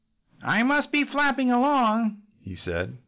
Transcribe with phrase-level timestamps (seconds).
[0.43, 2.97] "I must be flapping along," he said.